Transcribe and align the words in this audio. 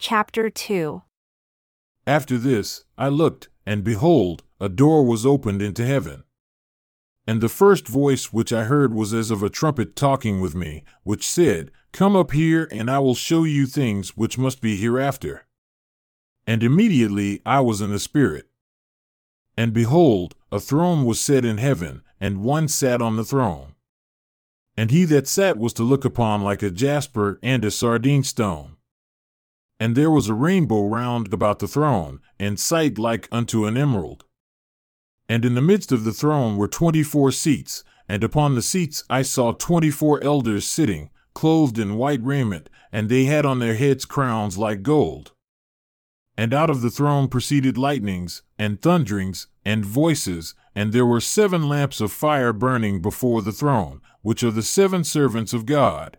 Chapter 0.00 0.48
2 0.48 1.02
After 2.06 2.38
this, 2.38 2.84
I 2.96 3.08
looked, 3.08 3.48
and 3.66 3.82
behold, 3.82 4.44
a 4.60 4.68
door 4.68 5.04
was 5.04 5.26
opened 5.26 5.60
into 5.60 5.84
heaven. 5.84 6.22
And 7.26 7.40
the 7.40 7.48
first 7.48 7.88
voice 7.88 8.32
which 8.32 8.52
I 8.52 8.64
heard 8.64 8.94
was 8.94 9.12
as 9.12 9.32
of 9.32 9.42
a 9.42 9.50
trumpet 9.50 9.96
talking 9.96 10.40
with 10.40 10.54
me, 10.54 10.84
which 11.02 11.26
said, 11.26 11.72
Come 11.90 12.14
up 12.14 12.30
here, 12.30 12.68
and 12.70 12.88
I 12.88 13.00
will 13.00 13.16
show 13.16 13.42
you 13.42 13.66
things 13.66 14.16
which 14.16 14.38
must 14.38 14.60
be 14.60 14.76
hereafter. 14.76 15.48
And 16.46 16.62
immediately 16.62 17.42
I 17.44 17.58
was 17.58 17.80
in 17.80 17.90
the 17.90 17.98
Spirit. 17.98 18.48
And 19.56 19.72
behold, 19.72 20.36
a 20.52 20.60
throne 20.60 21.06
was 21.06 21.20
set 21.20 21.44
in 21.44 21.58
heaven, 21.58 22.02
and 22.20 22.44
one 22.44 22.68
sat 22.68 23.02
on 23.02 23.16
the 23.16 23.24
throne. 23.24 23.74
And 24.76 24.92
he 24.92 25.04
that 25.06 25.26
sat 25.26 25.58
was 25.58 25.72
to 25.72 25.82
look 25.82 26.04
upon 26.04 26.42
like 26.42 26.62
a 26.62 26.70
jasper 26.70 27.40
and 27.42 27.64
a 27.64 27.72
sardine 27.72 28.22
stone. 28.22 28.76
And 29.80 29.94
there 29.94 30.10
was 30.10 30.28
a 30.28 30.34
rainbow 30.34 30.86
round 30.86 31.32
about 31.32 31.60
the 31.60 31.68
throne, 31.68 32.20
and 32.38 32.58
sight 32.58 32.98
like 32.98 33.28
unto 33.30 33.64
an 33.64 33.76
emerald. 33.76 34.24
And 35.28 35.44
in 35.44 35.54
the 35.54 35.62
midst 35.62 35.92
of 35.92 36.04
the 36.04 36.12
throne 36.12 36.56
were 36.56 36.68
twenty 36.68 37.02
four 37.02 37.30
seats, 37.30 37.84
and 38.08 38.24
upon 38.24 38.54
the 38.54 38.62
seats 38.62 39.04
I 39.08 39.22
saw 39.22 39.52
twenty 39.52 39.90
four 39.90 40.22
elders 40.24 40.66
sitting, 40.66 41.10
clothed 41.34 41.78
in 41.78 41.96
white 41.96 42.24
raiment, 42.24 42.68
and 42.90 43.08
they 43.08 43.26
had 43.26 43.46
on 43.46 43.58
their 43.58 43.74
heads 43.74 44.04
crowns 44.04 44.58
like 44.58 44.82
gold. 44.82 45.32
And 46.36 46.54
out 46.54 46.70
of 46.70 46.82
the 46.82 46.90
throne 46.90 47.28
proceeded 47.28 47.76
lightnings, 47.76 48.42
and 48.58 48.80
thunderings, 48.80 49.48
and 49.64 49.84
voices, 49.84 50.54
and 50.74 50.92
there 50.92 51.06
were 51.06 51.20
seven 51.20 51.68
lamps 51.68 52.00
of 52.00 52.10
fire 52.12 52.52
burning 52.52 53.02
before 53.02 53.42
the 53.42 53.52
throne, 53.52 54.00
which 54.22 54.42
are 54.42 54.50
the 54.50 54.62
seven 54.62 55.04
servants 55.04 55.52
of 55.52 55.66
God. 55.66 56.18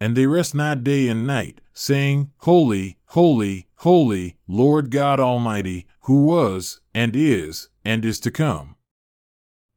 And 0.00 0.16
they 0.16 0.26
rest 0.26 0.54
not 0.54 0.84
day 0.84 1.08
and 1.08 1.26
night, 1.26 1.60
saying, 1.72 2.30
Holy, 2.38 2.98
holy, 3.06 3.68
holy, 3.76 4.36
Lord 4.48 4.90
God 4.90 5.20
Almighty, 5.20 5.86
who 6.00 6.24
was, 6.24 6.80
and 6.94 7.14
is, 7.14 7.68
and 7.84 8.04
is 8.04 8.20
to 8.20 8.30
come. 8.30 8.76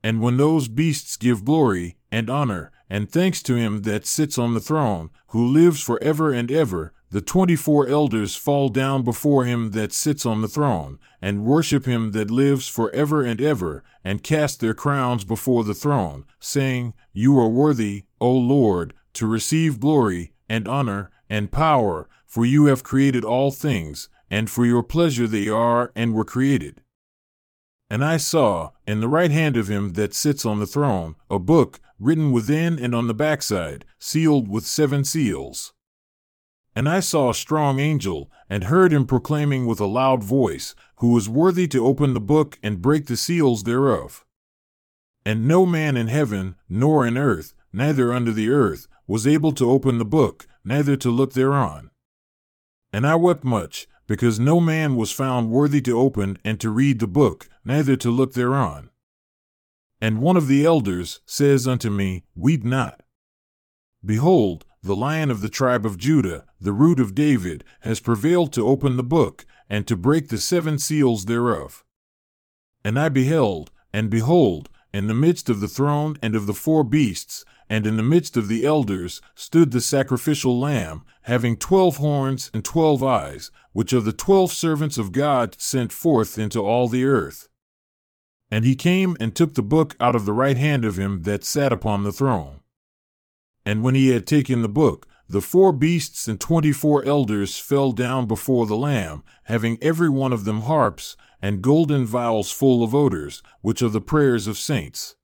And 0.04 0.22
when 0.22 0.38
those 0.38 0.68
beasts 0.68 1.18
give 1.18 1.46
glory, 1.46 1.98
and 2.12 2.30
honor, 2.30 2.72
and 2.90 3.10
thanks 3.10 3.42
to 3.44 3.56
him 3.56 3.82
that 3.82 4.06
sits 4.06 4.38
on 4.38 4.54
the 4.54 4.60
throne, 4.60 5.10
who 5.28 5.46
lives 5.46 5.82
for 5.82 6.02
ever 6.02 6.32
and 6.32 6.52
ever, 6.52 6.94
the 7.10 7.22
twenty 7.22 7.56
four 7.56 7.88
elders 7.88 8.36
fall 8.36 8.70
down 8.70 9.04
before 9.04 9.46
him 9.46 9.72
that 9.72 9.94
sits 9.94 10.26
on 10.26 10.42
the 10.42 10.48
throne, 10.48 11.00
and 11.22 11.46
worship 11.46 11.86
him 11.86 12.12
that 12.12 12.30
lives 12.30 12.68
for 12.68 12.92
ever 12.92 13.24
and 13.24 13.42
ever, 13.42 13.84
and 14.04 14.24
cast 14.24 14.60
their 14.60 14.74
crowns 14.74 15.24
before 15.24 15.64
the 15.64 15.74
throne, 15.74 16.26
saying, 16.40 16.94
You 17.14 17.40
are 17.40 17.50
worthy, 17.50 18.04
O 18.20 18.32
Lord, 18.32 18.94
to 19.18 19.28
receive 19.28 19.80
glory, 19.80 20.34
and 20.48 20.68
honor, 20.68 21.12
and 21.30 21.52
power, 21.52 22.08
for 22.26 22.46
you 22.46 22.66
have 22.66 22.84
created 22.84 23.24
all 23.26 23.52
things, 23.52 24.10
and 24.30 24.50
for 24.50 24.66
your 24.66 24.84
pleasure 24.84 25.28
they 25.28 25.48
are 25.50 25.92
and 25.96 26.14
were 26.14 26.26
created. 26.26 26.82
And 27.90 28.04
I 28.04 28.18
saw, 28.18 28.72
in 28.86 29.00
the 29.00 29.08
right 29.08 29.32
hand 29.32 29.56
of 29.56 29.70
him 29.70 29.94
that 29.94 30.14
sits 30.14 30.46
on 30.46 30.60
the 30.60 30.68
throne, 30.68 31.16
a 31.30 31.40
book, 31.40 31.80
written 32.00 32.32
within 32.32 32.78
and 32.78 32.94
on 32.94 33.08
the 33.08 33.14
backside, 33.14 33.86
sealed 33.98 34.48
with 34.48 34.66
seven 34.66 35.04
seals. 35.04 35.74
And 36.76 36.88
I 36.88 37.00
saw 37.00 37.30
a 37.30 37.36
strong 37.36 37.80
angel, 37.80 38.30
and 38.50 38.66
heard 38.66 38.94
him 38.94 39.06
proclaiming 39.06 39.66
with 39.66 39.80
a 39.80 39.86
loud 39.86 40.24
voice, 40.24 40.76
Who 40.98 41.18
is 41.18 41.28
worthy 41.28 41.68
to 41.70 41.86
open 41.86 42.14
the 42.14 42.20
book 42.20 42.60
and 42.62 42.82
break 42.82 43.08
the 43.08 43.18
seals 43.18 43.64
thereof? 43.64 44.26
And 45.26 45.48
no 45.48 45.66
man 45.66 45.98
in 45.98 46.08
heaven, 46.08 46.56
nor 46.70 47.08
in 47.08 47.18
earth, 47.18 47.54
neither 47.74 48.14
under 48.14 48.32
the 48.32 48.50
earth, 48.50 48.88
was 49.08 49.26
able 49.26 49.52
to 49.54 49.70
open 49.70 49.98
the 49.98 50.06
book, 50.06 50.48
neither 50.64 50.96
to 50.98 51.10
look 51.10 51.34
thereon. 51.34 51.90
And 52.92 53.08
I 53.08 53.16
wept 53.16 53.44
much, 53.44 53.88
because 54.06 54.40
no 54.40 54.60
man 54.60 54.96
was 54.96 55.12
found 55.12 55.50
worthy 55.50 55.82
to 55.82 55.98
open 55.98 56.38
and 56.44 56.60
to 56.60 56.70
read 56.70 57.00
the 57.00 57.08
book, 57.08 57.50
neither 57.66 57.96
to 57.98 58.12
look 58.12 58.34
thereon. 58.34 58.90
And 60.00 60.22
one 60.22 60.38
of 60.38 60.48
the 60.48 60.66
elders 60.66 61.22
says 61.26 61.68
unto 61.68 61.90
me, 61.90 62.24
Weep 62.36 62.64
not. 62.64 63.02
Behold, 64.06 64.66
the 64.84 64.96
lion 64.96 65.32
of 65.32 65.42
the 65.42 65.50
tribe 65.50 65.86
of 65.86 65.98
Judah, 65.98 66.46
the 66.62 66.72
root 66.72 67.00
of 67.00 67.16
David, 67.16 67.64
has 67.82 68.00
prevailed 68.00 68.54
to 68.54 68.68
open 68.68 68.96
the 68.96 69.04
book, 69.04 69.46
and 69.70 69.86
to 69.88 69.98
break 69.98 70.30
the 70.30 70.38
seven 70.38 70.78
seals 70.78 71.26
thereof. 71.26 71.84
And 72.84 72.98
I 72.98 73.10
beheld, 73.10 73.72
and 73.92 74.10
behold, 74.10 74.70
in 74.94 75.08
the 75.08 75.14
midst 75.14 75.50
of 75.50 75.60
the 75.60 75.68
throne 75.68 76.18
and 76.22 76.36
of 76.36 76.46
the 76.46 76.54
four 76.54 76.84
beasts, 76.84 77.44
and 77.70 77.86
in 77.86 77.98
the 77.98 78.04
midst 78.04 78.38
of 78.38 78.48
the 78.48 78.66
elders 78.66 79.22
stood 79.36 79.72
the 79.72 79.82
sacrificial 79.82 80.58
lamb, 80.60 81.04
having 81.24 81.58
twelve 81.58 81.98
horns 81.98 82.50
and 82.54 82.64
twelve 82.64 83.04
eyes, 83.04 83.52
which 83.74 83.94
are 83.94 84.02
the 84.02 84.14
twelve 84.14 84.52
servants 84.52 84.98
of 84.98 85.12
God 85.12 85.56
sent 85.60 85.92
forth 85.92 86.38
into 86.38 86.60
all 86.62 86.88
the 86.88 87.04
earth. 87.04 87.50
And 88.50 88.64
he 88.64 88.76
came 88.76 89.18
and 89.20 89.36
took 89.36 89.56
the 89.56 89.62
book 89.62 89.98
out 90.00 90.16
of 90.16 90.26
the 90.26 90.32
right 90.34 90.58
hand 90.58 90.86
of 90.86 90.98
him 90.98 91.24
that 91.24 91.44
sat 91.44 91.74
upon 91.74 92.04
the 92.04 92.14
throne. 92.14 92.62
And 93.66 93.84
when 93.84 93.96
he 93.96 94.10
had 94.10 94.26
taken 94.26 94.62
the 94.62 94.70
book, 94.70 95.06
the 95.28 95.42
four 95.42 95.74
beasts 95.74 96.30
and 96.30 96.40
twenty 96.40 96.72
four 96.72 97.04
elders 97.04 97.58
fell 97.58 97.92
down 97.92 98.28
before 98.28 98.66
the 98.66 98.78
Lamb, 98.78 99.24
having 99.44 99.78
every 99.82 100.08
one 100.08 100.32
of 100.32 100.46
them 100.46 100.62
harps, 100.62 101.18
and 101.42 101.62
golden 101.62 102.06
vials 102.06 102.50
full 102.50 102.82
of 102.82 102.96
odors, 102.96 103.44
which 103.60 103.82
are 103.82 103.90
the 103.90 104.00
prayers 104.00 104.48
of 104.48 104.58
saints. 104.58 105.17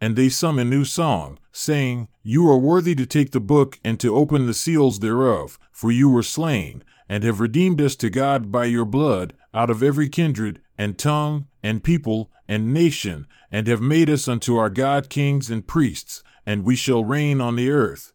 And 0.00 0.16
they 0.16 0.30
sung 0.30 0.58
a 0.58 0.64
new 0.64 0.84
song, 0.84 1.38
saying, 1.52 2.08
You 2.22 2.48
are 2.48 2.58
worthy 2.58 2.94
to 2.94 3.04
take 3.04 3.32
the 3.32 3.40
book 3.40 3.78
and 3.84 4.00
to 4.00 4.16
open 4.16 4.46
the 4.46 4.54
seals 4.54 5.00
thereof, 5.00 5.58
for 5.70 5.92
you 5.92 6.08
were 6.08 6.22
slain, 6.22 6.82
and 7.08 7.22
have 7.22 7.40
redeemed 7.40 7.82
us 7.82 7.96
to 7.96 8.08
God 8.08 8.50
by 8.50 8.64
your 8.64 8.86
blood, 8.86 9.34
out 9.52 9.68
of 9.68 9.82
every 9.82 10.08
kindred, 10.08 10.60
and 10.78 10.96
tongue, 10.96 11.48
and 11.62 11.84
people, 11.84 12.30
and 12.48 12.72
nation, 12.72 13.26
and 13.50 13.66
have 13.66 13.82
made 13.82 14.08
us 14.08 14.26
unto 14.26 14.56
our 14.56 14.70
God 14.70 15.10
kings 15.10 15.50
and 15.50 15.66
priests, 15.66 16.22
and 16.46 16.64
we 16.64 16.76
shall 16.76 17.04
reign 17.04 17.40
on 17.40 17.56
the 17.56 17.70
earth. 17.70 18.12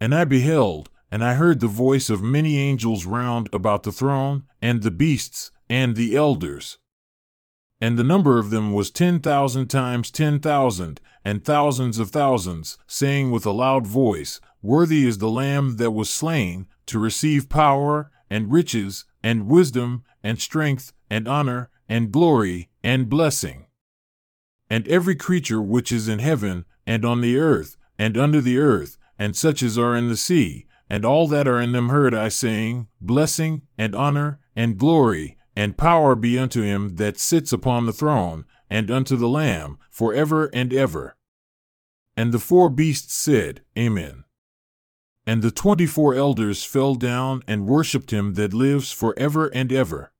And 0.00 0.14
I 0.14 0.24
beheld, 0.24 0.90
and 1.10 1.24
I 1.24 1.34
heard 1.34 1.58
the 1.58 1.66
voice 1.66 2.08
of 2.08 2.22
many 2.22 2.56
angels 2.58 3.04
round 3.04 3.48
about 3.52 3.82
the 3.82 3.92
throne, 3.92 4.44
and 4.62 4.82
the 4.82 4.92
beasts, 4.92 5.50
and 5.68 5.96
the 5.96 6.14
elders 6.14 6.78
and 7.80 7.98
the 7.98 8.04
number 8.04 8.38
of 8.38 8.50
them 8.50 8.72
was 8.72 8.90
ten 8.90 9.20
thousand 9.20 9.68
times 9.68 10.10
ten 10.10 10.40
thousand, 10.40 11.00
and 11.24 11.44
thousands 11.44 11.98
of 11.98 12.10
thousands, 12.10 12.78
saying 12.86 13.30
with 13.30 13.46
a 13.46 13.50
loud 13.50 13.86
voice, 13.86 14.40
Worthy 14.62 15.06
is 15.06 15.18
the 15.18 15.30
Lamb 15.30 15.76
that 15.76 15.92
was 15.92 16.10
slain, 16.10 16.66
to 16.86 16.98
receive 16.98 17.48
power, 17.48 18.10
and 18.28 18.52
riches, 18.52 19.04
and 19.22 19.46
wisdom, 19.46 20.04
and 20.22 20.40
strength, 20.40 20.92
and 21.08 21.28
honor, 21.28 21.70
and 21.88 22.12
glory, 22.12 22.68
and 22.82 23.08
blessing. 23.08 23.66
And 24.68 24.86
every 24.88 25.14
creature 25.14 25.62
which 25.62 25.92
is 25.92 26.08
in 26.08 26.18
heaven, 26.18 26.64
and 26.86 27.04
on 27.04 27.20
the 27.20 27.38
earth, 27.38 27.76
and 27.98 28.16
under 28.18 28.40
the 28.40 28.58
earth, 28.58 28.98
and 29.18 29.36
such 29.36 29.62
as 29.62 29.78
are 29.78 29.96
in 29.96 30.08
the 30.08 30.16
sea, 30.16 30.66
and 30.90 31.04
all 31.04 31.28
that 31.28 31.48
are 31.48 31.60
in 31.60 31.72
them 31.72 31.88
heard 31.88 32.14
I 32.14 32.28
saying, 32.28 32.88
Blessing, 33.00 33.62
and 33.76 33.94
honor, 33.94 34.40
and 34.56 34.78
glory, 34.78 35.37
and 35.58 35.76
power 35.76 36.14
be 36.14 36.38
unto 36.38 36.62
him 36.62 36.94
that 36.98 37.18
sits 37.18 37.52
upon 37.52 37.84
the 37.84 37.92
throne, 37.92 38.44
and 38.70 38.92
unto 38.92 39.16
the 39.16 39.28
Lamb, 39.28 39.76
for 39.90 40.14
ever 40.14 40.46
and 40.54 40.72
ever. 40.72 41.16
And 42.16 42.30
the 42.30 42.38
four 42.38 42.70
beasts 42.70 43.12
said, 43.12 43.62
Amen. 43.76 44.22
And 45.26 45.42
the 45.42 45.50
twenty 45.50 45.84
four 45.84 46.14
elders 46.14 46.62
fell 46.62 46.94
down 46.94 47.42
and 47.48 47.66
worshipped 47.66 48.12
him 48.12 48.34
that 48.34 48.54
lives 48.54 48.92
for 48.92 49.18
ever 49.18 49.48
and 49.48 49.72
ever. 49.72 50.12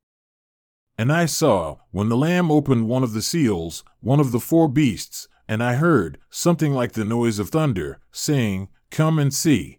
And 0.98 1.12
I 1.12 1.26
saw, 1.26 1.76
when 1.92 2.08
the 2.08 2.16
Lamb 2.16 2.50
opened 2.50 2.88
one 2.88 3.04
of 3.04 3.12
the 3.12 3.22
seals, 3.22 3.84
one 4.00 4.18
of 4.18 4.32
the 4.32 4.40
four 4.40 4.66
beasts, 4.66 5.28
and 5.46 5.62
I 5.62 5.74
heard 5.74 6.18
something 6.30 6.72
like 6.72 6.94
the 6.94 7.04
noise 7.04 7.38
of 7.38 7.50
thunder, 7.50 8.00
saying, 8.10 8.70
Come 8.90 9.20
and 9.20 9.32
see. 9.32 9.78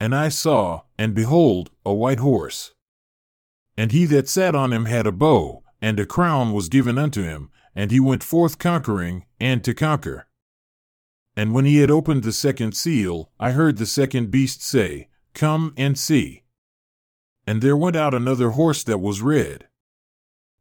And 0.00 0.14
I 0.14 0.30
saw, 0.30 0.84
and 0.96 1.14
behold, 1.14 1.68
a 1.84 1.92
white 1.92 2.20
horse 2.20 2.72
and 3.76 3.92
he 3.92 4.04
that 4.06 4.28
sat 4.28 4.54
on 4.54 4.72
him 4.72 4.86
had 4.86 5.06
a 5.06 5.12
bow, 5.12 5.62
and 5.80 6.00
a 6.00 6.06
crown 6.06 6.52
was 6.52 6.68
given 6.68 6.98
unto 6.98 7.22
him, 7.22 7.50
and 7.74 7.90
he 7.90 8.00
went 8.00 8.22
forth 8.22 8.58
conquering, 8.58 9.24
and 9.38 9.62
to 9.62 9.74
conquer. 9.74 10.26
And 11.36 11.52
when 11.52 11.66
he 11.66 11.78
had 11.78 11.90
opened 11.90 12.22
the 12.22 12.32
second 12.32 12.74
seal, 12.74 13.30
I 13.38 13.50
heard 13.50 13.76
the 13.76 13.86
second 13.86 14.30
beast 14.30 14.62
say, 14.62 15.08
Come 15.34 15.74
and 15.76 15.98
see. 15.98 16.44
And 17.46 17.60
there 17.60 17.76
went 17.76 17.94
out 17.94 18.14
another 18.14 18.50
horse 18.50 18.82
that 18.84 18.98
was 18.98 19.20
red. 19.20 19.68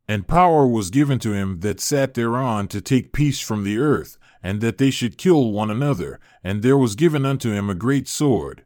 And 0.08 0.28
power 0.28 0.68
was 0.68 0.90
given 0.90 1.18
to 1.20 1.32
him 1.32 1.62
that 1.62 1.80
sat 1.80 2.14
thereon 2.14 2.68
to 2.68 2.82
take 2.82 3.14
peace 3.14 3.40
from 3.40 3.64
the 3.64 3.78
earth, 3.78 4.18
and 4.44 4.60
that 4.60 4.78
they 4.78 4.92
should 4.92 5.18
kill 5.18 5.52
one 5.52 5.72
another, 5.72 6.20
and 6.44 6.62
there 6.62 6.78
was 6.78 6.96
given 6.96 7.26
unto 7.26 7.52
him 7.52 7.70
a 7.70 7.76
great 7.76 8.08
sword. 8.08 8.65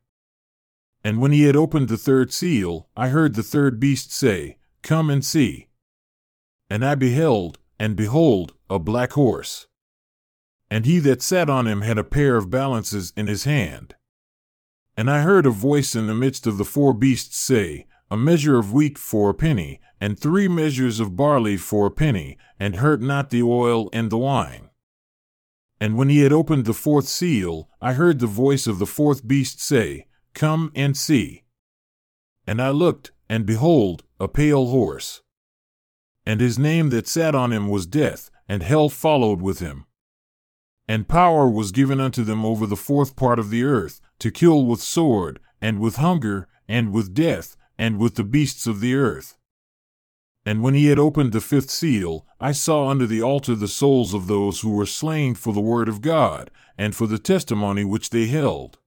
And 1.03 1.21
when 1.21 1.31
he 1.31 1.43
had 1.43 1.55
opened 1.55 1.87
the 1.87 1.97
third 1.97 2.33
seal, 2.33 2.89
I 2.95 3.09
heard 3.09 3.35
the 3.35 3.43
third 3.43 3.79
beast 3.79 4.11
say, 4.11 4.57
Come 4.81 5.09
and 5.09 5.23
see. 5.23 5.67
And 6.69 6.85
I 6.85 6.95
beheld, 6.95 7.57
and 7.79 7.95
behold, 7.95 8.53
a 8.69 8.79
black 8.79 9.13
horse. 9.13 9.67
And 10.69 10.85
he 10.85 10.99
that 10.99 11.21
sat 11.21 11.49
on 11.49 11.67
him 11.67 11.81
had 11.81 11.97
a 11.97 12.03
pair 12.03 12.35
of 12.35 12.51
balances 12.51 13.11
in 13.15 13.27
his 13.27 13.45
hand. 13.45 13.95
And 14.95 15.09
I 15.09 15.21
heard 15.21 15.45
a 15.45 15.51
voice 15.51 15.95
in 15.95 16.07
the 16.07 16.13
midst 16.13 16.45
of 16.45 16.57
the 16.57 16.65
four 16.65 16.93
beasts 16.93 17.37
say, 17.37 17.87
A 18.11 18.17
measure 18.17 18.59
of 18.59 18.73
wheat 18.73 18.97
for 18.97 19.29
a 19.29 19.33
penny, 19.33 19.79
and 20.01 20.19
three 20.19 20.47
measures 20.47 20.99
of 20.99 21.15
barley 21.15 21.57
for 21.57 21.87
a 21.87 21.91
penny, 21.91 22.37
and 22.59 22.75
hurt 22.75 23.01
not 23.01 23.29
the 23.29 23.41
oil 23.41 23.89
and 23.93 24.09
the 24.09 24.17
wine. 24.17 24.69
And 25.79 25.97
when 25.97 26.09
he 26.09 26.19
had 26.19 26.33
opened 26.33 26.65
the 26.65 26.73
fourth 26.73 27.07
seal, 27.07 27.69
I 27.81 27.93
heard 27.93 28.19
the 28.19 28.27
voice 28.27 28.67
of 28.67 28.79
the 28.79 28.85
fourth 28.85 29.25
beast 29.25 29.61
say, 29.61 30.05
Come 30.33 30.71
and 30.75 30.95
see. 30.95 31.43
And 32.45 32.61
I 32.61 32.69
looked, 32.69 33.11
and 33.27 33.45
behold, 33.45 34.03
a 34.19 34.27
pale 34.27 34.67
horse. 34.67 35.21
And 36.25 36.41
his 36.41 36.59
name 36.59 36.89
that 36.89 37.07
sat 37.07 37.35
on 37.35 37.51
him 37.51 37.69
was 37.69 37.85
Death, 37.85 38.29
and 38.47 38.63
hell 38.63 38.89
followed 38.89 39.41
with 39.41 39.59
him. 39.59 39.85
And 40.87 41.07
power 41.07 41.47
was 41.47 41.71
given 41.71 41.99
unto 41.99 42.23
them 42.23 42.43
over 42.43 42.65
the 42.65 42.75
fourth 42.75 43.15
part 43.15 43.37
of 43.37 43.51
the 43.51 43.63
earth, 43.63 44.01
to 44.19 44.31
kill 44.31 44.65
with 44.65 44.81
sword, 44.81 45.39
and 45.61 45.79
with 45.79 45.97
hunger, 45.97 46.47
and 46.67 46.91
with 46.91 47.13
death, 47.13 47.55
and 47.77 47.99
with 47.99 48.15
the 48.15 48.23
beasts 48.23 48.65
of 48.67 48.79
the 48.79 48.95
earth. 48.95 49.37
And 50.45 50.63
when 50.63 50.73
he 50.73 50.87
had 50.87 50.97
opened 50.97 51.31
the 51.31 51.41
fifth 51.41 51.69
seal, 51.69 52.25
I 52.39 52.53
saw 52.53 52.87
under 52.87 53.05
the 53.05 53.21
altar 53.21 53.55
the 53.55 53.67
souls 53.67 54.13
of 54.13 54.27
those 54.27 54.61
who 54.61 54.71
were 54.71 54.85
slain 54.85 55.35
for 55.35 55.53
the 55.53 55.61
word 55.61 55.87
of 55.87 56.01
God, 56.01 56.49
and 56.77 56.95
for 56.95 57.05
the 57.05 57.19
testimony 57.19 57.83
which 57.83 58.09
they 58.09 58.27
held. 58.27 58.79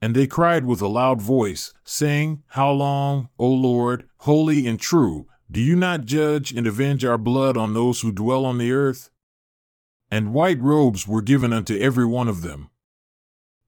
And 0.00 0.14
they 0.14 0.26
cried 0.26 0.64
with 0.64 0.80
a 0.80 0.88
loud 0.88 1.20
voice, 1.20 1.72
saying, 1.84 2.42
How 2.48 2.70
long, 2.70 3.28
O 3.38 3.48
Lord, 3.48 4.08
holy 4.18 4.66
and 4.66 4.78
true, 4.78 5.26
do 5.50 5.60
you 5.60 5.74
not 5.74 6.04
judge 6.04 6.52
and 6.52 6.66
avenge 6.66 7.04
our 7.04 7.18
blood 7.18 7.56
on 7.56 7.74
those 7.74 8.02
who 8.02 8.12
dwell 8.12 8.44
on 8.44 8.58
the 8.58 8.70
earth? 8.70 9.10
And 10.10 10.32
white 10.32 10.60
robes 10.60 11.08
were 11.08 11.22
given 11.22 11.52
unto 11.52 11.76
every 11.78 12.06
one 12.06 12.28
of 12.28 12.42
them. 12.42 12.70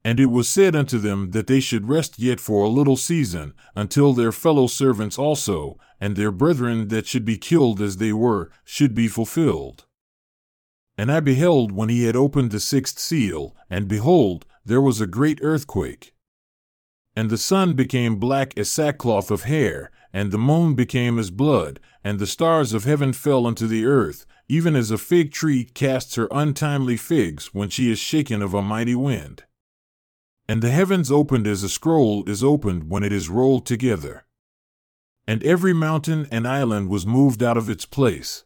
And 0.04 0.18
it 0.18 0.26
was 0.26 0.48
said 0.48 0.74
unto 0.74 0.98
them 0.98 1.32
that 1.32 1.46
they 1.46 1.60
should 1.60 1.88
rest 1.88 2.18
yet 2.18 2.40
for 2.40 2.64
a 2.64 2.68
little 2.68 2.96
season, 2.96 3.52
until 3.74 4.12
their 4.12 4.32
fellow 4.32 4.66
servants 4.66 5.18
also, 5.18 5.78
and 6.00 6.16
their 6.16 6.30
brethren 6.30 6.88
that 6.88 7.06
should 7.06 7.24
be 7.24 7.36
killed 7.36 7.80
as 7.80 7.98
they 7.98 8.12
were, 8.12 8.50
should 8.64 8.94
be 8.94 9.08
fulfilled. 9.08 9.84
And 10.96 11.12
I 11.12 11.20
beheld 11.20 11.72
when 11.72 11.88
he 11.88 12.04
had 12.04 12.16
opened 12.16 12.50
the 12.50 12.60
sixth 12.60 12.98
seal, 12.98 13.54
and 13.68 13.88
behold, 13.88 14.46
there 14.64 14.80
was 14.80 15.00
a 15.00 15.06
great 15.06 15.38
earthquake. 15.42 16.14
And 17.16 17.28
the 17.28 17.38
sun 17.38 17.74
became 17.74 18.16
black 18.16 18.56
as 18.56 18.70
sackcloth 18.70 19.30
of 19.30 19.42
hair, 19.42 19.90
and 20.12 20.30
the 20.30 20.38
moon 20.38 20.74
became 20.74 21.18
as 21.18 21.30
blood, 21.30 21.80
and 22.04 22.18
the 22.18 22.26
stars 22.26 22.72
of 22.72 22.84
heaven 22.84 23.12
fell 23.12 23.46
unto 23.46 23.66
the 23.66 23.84
earth, 23.84 24.26
even 24.48 24.74
as 24.74 24.90
a 24.90 24.98
fig 24.98 25.32
tree 25.32 25.64
casts 25.64 26.16
her 26.16 26.28
untimely 26.30 26.96
figs 26.96 27.54
when 27.54 27.68
she 27.68 27.90
is 27.90 27.98
shaken 27.98 28.42
of 28.42 28.54
a 28.54 28.62
mighty 28.62 28.94
wind. 28.94 29.44
And 30.48 30.62
the 30.62 30.70
heavens 30.70 31.12
opened 31.12 31.46
as 31.46 31.62
a 31.62 31.68
scroll 31.68 32.28
is 32.28 32.42
opened 32.42 32.90
when 32.90 33.04
it 33.04 33.12
is 33.12 33.28
rolled 33.28 33.66
together. 33.66 34.24
And 35.26 35.44
every 35.44 35.72
mountain 35.72 36.26
and 36.32 36.48
island 36.48 36.88
was 36.88 37.06
moved 37.06 37.42
out 37.42 37.56
of 37.56 37.70
its 37.70 37.86
place. 37.86 38.44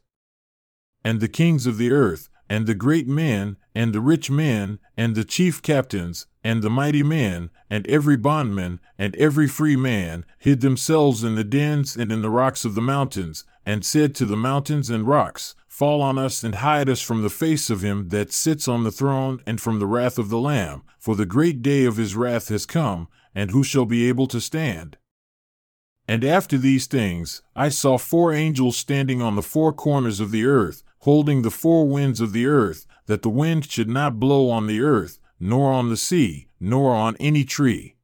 And 1.02 1.20
the 1.20 1.28
kings 1.28 1.66
of 1.66 1.78
the 1.78 1.92
earth, 1.92 2.28
and 2.48 2.66
the 2.66 2.74
great 2.74 3.08
men, 3.08 3.56
and 3.74 3.92
the 3.92 4.00
rich 4.00 4.30
men, 4.30 4.78
and 4.96 5.14
the 5.14 5.24
chief 5.24 5.62
captains, 5.62 6.26
and 6.42 6.62
the 6.62 6.70
mighty 6.70 7.02
men, 7.02 7.50
and 7.70 7.86
every 7.86 8.16
bondman, 8.16 8.80
and 8.98 9.16
every 9.16 9.48
free 9.48 9.76
man, 9.76 10.24
hid 10.38 10.60
themselves 10.60 11.24
in 11.24 11.34
the 11.34 11.44
dens 11.44 11.96
and 11.96 12.12
in 12.12 12.22
the 12.22 12.30
rocks 12.30 12.64
of 12.64 12.74
the 12.74 12.82
mountains, 12.82 13.44
and 13.64 13.84
said 13.84 14.14
to 14.14 14.24
the 14.24 14.36
mountains 14.36 14.90
and 14.90 15.08
rocks, 15.08 15.54
Fall 15.66 16.02
on 16.02 16.18
us 16.18 16.44
and 16.44 16.56
hide 16.56 16.88
us 16.88 17.00
from 17.00 17.22
the 17.22 17.30
face 17.30 17.68
of 17.68 17.82
him 17.82 18.10
that 18.10 18.32
sits 18.32 18.68
on 18.68 18.84
the 18.84 18.92
throne 18.92 19.40
and 19.44 19.60
from 19.60 19.80
the 19.80 19.86
wrath 19.86 20.18
of 20.18 20.28
the 20.28 20.38
Lamb, 20.38 20.82
for 21.00 21.16
the 21.16 21.26
great 21.26 21.62
day 21.62 21.84
of 21.84 21.96
his 21.96 22.14
wrath 22.14 22.48
has 22.48 22.64
come, 22.64 23.08
and 23.34 23.50
who 23.50 23.64
shall 23.64 23.84
be 23.84 24.08
able 24.08 24.28
to 24.28 24.40
stand? 24.40 24.96
And 26.06 26.22
after 26.22 26.58
these 26.58 26.86
things, 26.86 27.42
I 27.56 27.70
saw 27.70 27.96
four 27.98 28.32
angels 28.32 28.76
standing 28.76 29.22
on 29.22 29.36
the 29.36 29.42
four 29.42 29.72
corners 29.72 30.20
of 30.20 30.30
the 30.30 30.44
earth, 30.44 30.84
holding 31.04 31.42
the 31.42 31.50
four 31.50 31.86
winds 31.86 32.18
of 32.18 32.32
the 32.32 32.46
earth, 32.46 32.86
that 33.04 33.20
the 33.20 33.28
wind 33.28 33.70
should 33.70 33.90
not 33.90 34.18
blow 34.18 34.48
on 34.48 34.66
the 34.66 34.80
earth, 34.80 35.18
nor 35.38 35.70
on 35.70 35.90
the 35.90 35.98
sea, 35.98 36.48
nor 36.58 36.94
on 36.94 37.14
any 37.20 37.44
tree. 37.44 37.94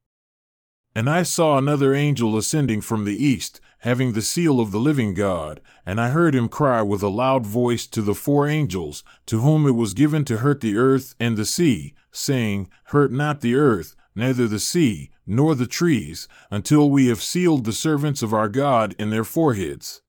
And 0.95 1.09
I 1.09 1.23
saw 1.23 1.57
another 1.57 1.95
angel 1.95 2.37
ascending 2.37 2.83
from 2.83 3.07
the 3.07 3.17
east, 3.17 3.59
having 3.79 4.13
the 4.13 4.21
seal 4.21 4.61
of 4.61 4.71
the 4.71 4.79
living 4.79 5.15
God, 5.15 5.63
and 5.87 5.99
I 5.99 6.11
heard 6.11 6.35
him 6.35 6.51
cry 6.51 6.83
with 6.83 7.03
a 7.03 7.09
loud 7.09 7.47
voice 7.47 7.87
to 7.87 8.03
the 8.03 8.15
four 8.15 8.47
angels, 8.47 9.03
to 9.25 9.41
whom 9.41 9.67
it 9.67 9.75
was 9.75 9.95
given 9.95 10.27
to 10.27 10.39
hurt 10.39 10.61
the 10.61 10.77
earth 10.77 11.15
and 11.19 11.39
the 11.39 11.47
sea, 11.47 11.95
saying, 12.13 12.69
Hurt 12.85 13.13
not 13.13 13.41
the 13.41 13.55
earth, 13.55 13.97
neither 14.15 14.47
the 14.47 14.59
sea, 14.59 15.11
nor 15.27 15.55
the 15.55 15.67
trees, 15.67 16.29
until 16.51 16.91
we 16.91 17.07
have 17.07 17.23
sealed 17.23 17.65
the 17.65 17.73
servants 17.73 18.23
of 18.23 18.35
our 18.35 18.51
God 18.51 18.95
in 18.99 19.09
their 19.09 19.25
foreheads. 19.25 20.03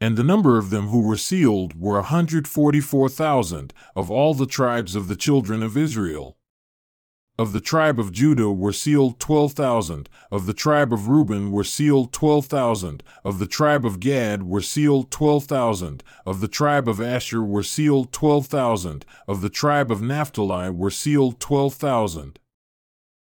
And 0.00 0.16
the 0.16 0.24
number 0.24 0.58
of 0.58 0.70
them 0.70 0.88
who 0.88 1.00
were 1.00 1.16
sealed 1.16 1.74
were 1.78 1.98
a 1.98 2.04
hundred 2.04 2.46
forty 2.46 2.80
four 2.80 3.08
thousand 3.08 3.72
of 3.96 4.10
all 4.10 4.32
the 4.32 4.46
tribes 4.46 4.94
of 4.94 5.08
the 5.08 5.16
children 5.16 5.62
of 5.62 5.76
Israel. 5.76 6.36
Of 7.36 7.52
the 7.52 7.60
tribe 7.60 8.00
of 8.00 8.10
Judah 8.10 8.50
were 8.50 8.72
sealed 8.72 9.20
twelve 9.20 9.52
thousand. 9.52 10.08
Of 10.30 10.46
the 10.46 10.54
tribe 10.54 10.92
of 10.92 11.08
Reuben 11.08 11.52
were 11.52 11.64
sealed 11.64 12.12
twelve 12.12 12.46
thousand. 12.46 13.02
Of 13.24 13.38
the 13.38 13.46
tribe 13.46 13.84
of 13.84 14.00
Gad 14.00 14.42
were 14.44 14.60
sealed 14.60 15.10
twelve 15.10 15.44
thousand. 15.44 16.02
Of 16.26 16.40
the 16.40 16.48
tribe 16.48 16.88
of 16.88 17.00
Asher 17.00 17.42
were 17.42 17.62
sealed 17.62 18.12
twelve 18.12 18.46
thousand. 18.46 19.04
Of 19.28 19.40
the 19.40 19.50
tribe 19.50 19.90
of 19.92 20.02
Naphtali 20.02 20.70
were 20.70 20.90
sealed 20.90 21.38
twelve 21.38 21.74
thousand. 21.74 22.40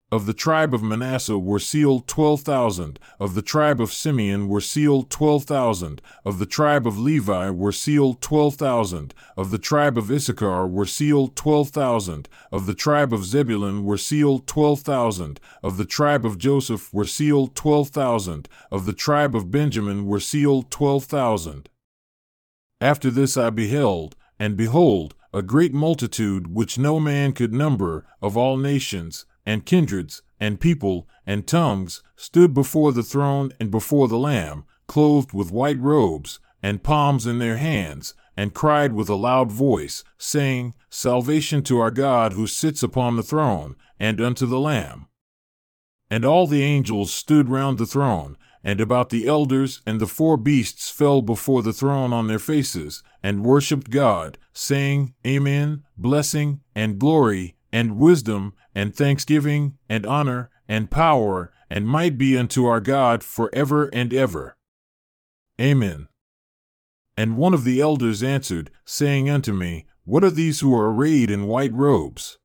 Of 0.09 0.25
the 0.25 0.33
tribe 0.33 0.73
of 0.73 0.81
Manasseh 0.81 1.37
were 1.37 1.59
sealed 1.59 2.07
twelve 2.07 2.39
thousand. 2.39 2.97
Of 3.19 3.35
the 3.35 3.41
tribe 3.41 3.81
of 3.81 3.91
Simeon 3.91 4.47
were 4.47 4.61
sealed 4.61 5.09
twelve 5.09 5.43
thousand. 5.43 6.01
Of 6.23 6.39
the 6.39 6.45
tribe 6.45 6.87
of 6.87 6.97
Levi 6.97 7.49
were 7.49 7.73
sealed 7.73 8.21
twelve 8.21 8.55
thousand. 8.55 9.13
Of 9.35 9.51
the 9.51 9.57
tribe 9.57 9.97
of 9.97 10.09
Issachar 10.09 10.65
were 10.65 10.85
sealed 10.85 11.35
twelve 11.35 11.71
thousand. 11.71 12.29
Of 12.53 12.67
the 12.67 12.73
tribe 12.73 13.11
of 13.11 13.25
Zebulun 13.25 13.83
were 13.83 13.97
sealed 13.97 14.47
twelve 14.47 14.79
thousand. 14.79 15.41
Of 15.61 15.75
the 15.75 15.85
tribe 15.85 16.25
of 16.25 16.37
Joseph 16.37 16.93
were 16.93 17.03
sealed 17.03 17.53
twelve 17.53 17.89
thousand. 17.89 18.47
Of 18.71 18.85
the 18.85 18.93
tribe 18.93 19.35
of 19.35 19.51
Benjamin 19.51 20.05
were 20.05 20.21
sealed 20.21 20.71
twelve 20.71 21.03
thousand. 21.03 21.67
After 22.79 23.11
this 23.11 23.35
I 23.35 23.49
beheld, 23.49 24.15
and 24.39 24.55
behold, 24.55 25.15
a 25.33 25.41
great 25.41 25.73
multitude 25.73 26.47
which 26.47 26.77
no 26.77 26.97
man 26.97 27.33
could 27.33 27.53
number, 27.53 28.05
of 28.21 28.37
all 28.37 28.55
nations, 28.55 29.25
and 29.47 29.65
kindreds, 29.65 30.21
and 30.41 30.59
people, 30.59 31.07
and 31.25 31.47
tongues, 31.47 32.03
stood 32.17 32.53
before 32.53 32.91
the 32.91 33.01
throne 33.01 33.53
and 33.61 33.71
before 33.71 34.09
the 34.09 34.19
Lamb, 34.19 34.65
clothed 34.87 35.31
with 35.33 35.53
white 35.53 35.79
robes, 35.79 36.39
and 36.61 36.83
palms 36.83 37.25
in 37.25 37.39
their 37.39 37.55
hands, 37.57 38.13
and 38.35 38.53
cried 38.53 38.91
with 38.91 39.09
a 39.09 39.15
loud 39.15 39.49
voice, 39.51 40.03
saying, 40.17 40.75
Salvation 40.89 41.63
to 41.63 41.79
our 41.79 41.91
God 41.91 42.33
who 42.33 42.45
sits 42.45 42.83
upon 42.83 43.15
the 43.15 43.23
throne, 43.23 43.77
and 43.97 44.19
unto 44.19 44.45
the 44.45 44.59
Lamb. 44.59 45.07
And 46.09 46.25
all 46.25 46.45
the 46.45 46.63
angels 46.63 47.13
stood 47.13 47.47
round 47.47 47.77
the 47.77 47.85
throne, 47.85 48.37
and 48.63 48.81
about 48.81 49.09
the 49.09 49.27
elders 49.27 49.81
and 49.85 50.01
the 50.01 50.07
four 50.07 50.35
beasts 50.35 50.89
fell 50.89 51.21
before 51.21 51.63
the 51.63 51.73
throne 51.73 52.11
on 52.11 52.27
their 52.27 52.39
faces, 52.39 53.01
and 53.23 53.45
worshipped 53.45 53.89
God, 53.89 54.37
saying, 54.51 55.13
Amen, 55.25 55.83
blessing, 55.97 56.59
and 56.75 56.99
glory, 56.99 57.56
and 57.71 57.97
wisdom, 57.97 58.53
and 58.73 58.95
thanksgiving, 58.95 59.77
and 59.89 60.05
honor, 60.05 60.49
and 60.67 60.91
power, 60.91 61.51
and 61.69 61.87
might 61.87 62.17
be 62.17 62.37
unto 62.37 62.65
our 62.65 62.79
God 62.79 63.23
for 63.23 63.49
ever 63.53 63.87
and 63.87 64.13
ever. 64.13 64.57
Amen. 65.59 66.07
And 67.17 67.37
one 67.37 67.53
of 67.53 67.63
the 67.63 67.81
elders 67.81 68.21
answered, 68.21 68.69
saying 68.85 69.29
unto 69.29 69.53
me, 69.53 69.85
What 70.05 70.23
are 70.23 70.29
these 70.29 70.59
who 70.59 70.75
are 70.75 70.91
arrayed 70.91 71.31
in 71.31 71.47
white 71.47 71.73
robes? 71.73 72.37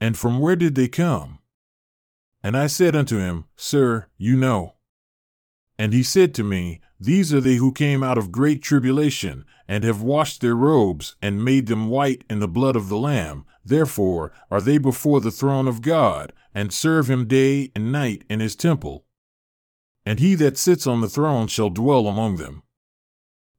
And 0.00 0.16
from 0.16 0.38
where 0.38 0.56
did 0.56 0.74
they 0.74 0.88
come? 0.88 1.40
And 2.42 2.56
I 2.56 2.68
said 2.68 2.96
unto 2.96 3.18
him, 3.18 3.44
Sir, 3.56 4.06
you 4.16 4.36
know. 4.36 4.75
And 5.78 5.92
he 5.92 6.02
said 6.02 6.34
to 6.34 6.44
me, 6.44 6.80
These 6.98 7.34
are 7.34 7.40
they 7.40 7.56
who 7.56 7.72
came 7.72 8.02
out 8.02 8.16
of 8.18 8.32
great 8.32 8.62
tribulation, 8.62 9.44
and 9.68 9.84
have 9.84 10.00
washed 10.00 10.40
their 10.40 10.54
robes, 10.54 11.16
and 11.20 11.44
made 11.44 11.66
them 11.66 11.88
white 11.88 12.24
in 12.30 12.40
the 12.40 12.48
blood 12.48 12.76
of 12.76 12.88
the 12.88 12.96
Lamb. 12.96 13.44
Therefore 13.64 14.32
are 14.50 14.60
they 14.60 14.78
before 14.78 15.20
the 15.20 15.30
throne 15.30 15.68
of 15.68 15.82
God, 15.82 16.32
and 16.54 16.72
serve 16.72 17.10
him 17.10 17.26
day 17.26 17.70
and 17.74 17.92
night 17.92 18.24
in 18.30 18.40
his 18.40 18.56
temple. 18.56 19.04
And 20.06 20.20
he 20.20 20.34
that 20.36 20.56
sits 20.56 20.86
on 20.86 21.00
the 21.00 21.08
throne 21.08 21.48
shall 21.48 21.68
dwell 21.68 22.06
among 22.06 22.36
them. 22.36 22.62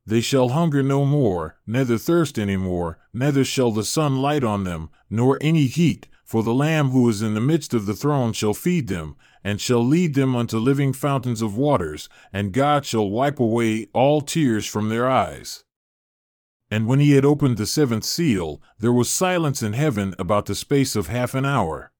They 0.05 0.21
shall 0.21 0.50
hunger 0.50 0.81
no 0.81 1.03
more, 1.03 1.57
neither 1.67 1.97
thirst 1.97 2.39
any 2.39 2.55
more, 2.55 2.97
neither 3.13 3.43
shall 3.43 3.71
the 3.71 3.83
sun 3.83 4.21
light 4.21 4.43
on 4.43 4.63
them, 4.63 4.89
nor 5.09 5.38
any 5.41 5.65
heat, 5.65 6.07
for 6.27 6.43
the 6.43 6.53
Lamb 6.53 6.89
who 6.89 7.07
is 7.07 7.22
in 7.22 7.36
the 7.36 7.41
midst 7.41 7.74
of 7.74 7.86
the 7.86 7.93
throne 7.93 8.34
shall 8.34 8.53
feed 8.53 8.89
them, 8.89 9.15
and 9.46 9.62
shall 9.62 9.84
lead 9.84 10.13
them 10.13 10.36
unto 10.36 10.57
living 10.57 10.91
fountains 10.91 11.41
of 11.41 11.55
waters, 11.55 12.10
and 12.34 12.51
God 12.51 12.86
shall 12.86 13.10
wipe 13.10 13.39
away 13.39 13.88
all 13.93 14.19
tears 14.19 14.65
from 14.65 14.89
their 14.89 15.07
eyes. 15.07 15.63
And 16.69 16.86
when 16.86 17.00
he 17.00 17.12
had 17.12 17.24
opened 17.24 17.55
the 17.55 17.65
seventh 17.65 18.03
seal, 18.03 18.62
there 18.77 18.91
was 18.91 19.10
silence 19.10 19.63
in 19.63 19.72
heaven 19.72 20.13
about 20.19 20.48
the 20.48 20.55
space 20.55 20.98
of 20.98 21.07
half 21.07 21.34
an 21.34 21.46
hour. 21.46 21.93